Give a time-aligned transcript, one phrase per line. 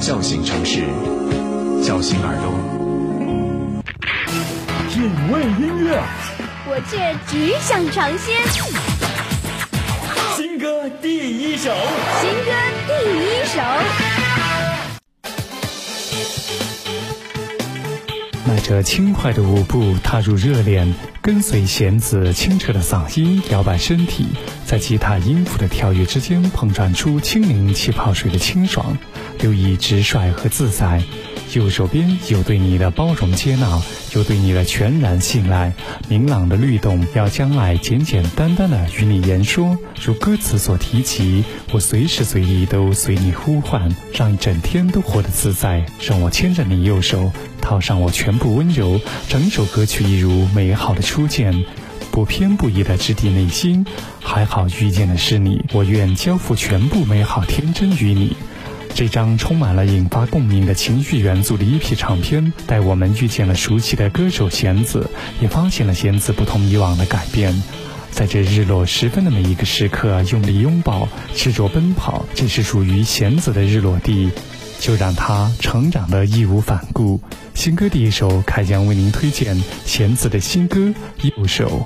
[0.00, 0.84] 叫醒城市，
[1.84, 2.52] 叫醒耳朵。
[4.88, 6.00] 品味音乐，
[6.66, 8.36] 我却只想尝鲜。
[10.36, 11.74] 新歌第一首，
[12.20, 12.52] 新歌
[12.86, 13.60] 第一首。
[18.46, 24.28] 迈着轻快的舞步踏入热恋，跟随弦子清澈的嗓音摇摆身体，
[24.68, 28.98] 在吉他音符的跳跃之间碰撞出轻灵气泡水的清爽，
[29.40, 31.02] 留意直率和自在。
[31.54, 33.80] 右手边有对你的包容接纳，
[34.14, 35.72] 有对你的全然信赖。
[36.06, 39.78] 明朗的律动，要将爱简简单单的与你言说。
[40.04, 45.86] 如歌词所提及，我随时随地都随你呼唤，让一整天都活得自在。
[46.06, 47.32] 让我牵着你右手，
[47.62, 49.00] 套上我全部温柔。
[49.30, 51.64] 整首歌曲一如美好的初见，
[52.10, 53.86] 不偏不倚的直抵内心。
[54.20, 58.36] 还好遇见的是你，我愿交付全部美好天真于你。
[58.94, 65.08] 这张充满了引发共鸣的情绪元素的一批唱片，带我们遇见了熟悉的歌手弦子，
[65.40, 67.62] 也发现了弦子不同以往的改变。
[68.10, 74.32] 在这日落时分的每一个时刻，用力拥抱，执着奔跑，这是属于弦子的日落地，
[74.80, 77.20] 就让它成长的义无反顾。
[77.54, 80.80] 新歌第一首，开江为您推荐弦子的新歌
[81.22, 81.84] 《右手》。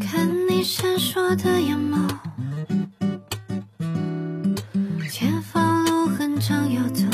[0.00, 1.98] 看你闪烁的眼眸，
[5.10, 7.04] 前方路很长要走，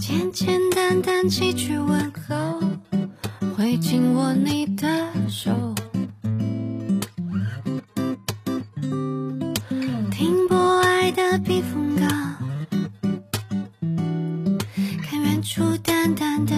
[0.00, 2.60] 简简单单几句问候，
[3.56, 5.01] 会紧握你的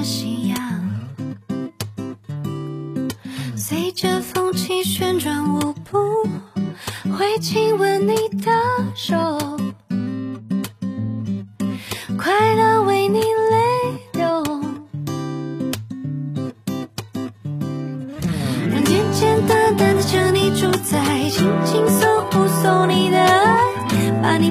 [0.05, 0.59] 夕阳。
[3.57, 5.99] 随着风起旋转舞步，
[7.17, 8.53] 会亲吻你的
[8.95, 9.17] 手，
[12.19, 13.57] 快乐为你泪
[14.13, 14.45] 流，
[18.71, 23.59] 让简简单单的着你主宰，轻轻松护送你的爱，
[24.23, 24.51] 把你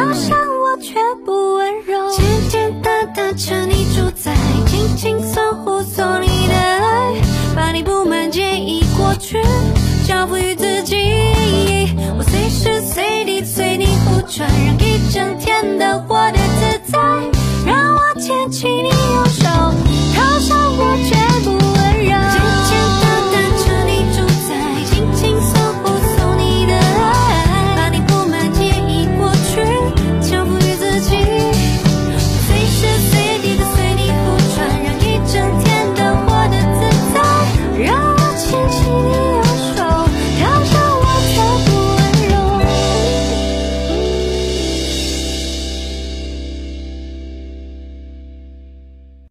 [0.00, 0.94] 好像我却
[1.26, 2.10] 不温柔。
[2.10, 4.34] 简简单单成你主宰，
[4.66, 7.20] 轻轻松护送你的爱，
[7.54, 9.42] 把你不满介意过去，
[10.08, 10.96] 交付于自己。
[12.16, 15.49] 我随时随地随你呼转，让一整天